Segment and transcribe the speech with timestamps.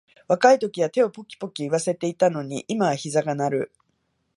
[0.27, 3.71] 若いときは手をポキポキいわせていたのに、今はひざが鳴る